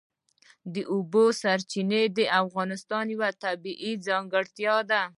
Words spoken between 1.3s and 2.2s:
سرچینې د